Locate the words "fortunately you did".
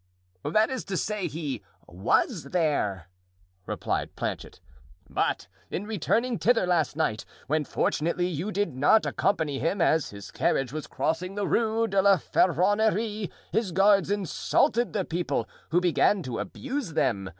7.65-8.73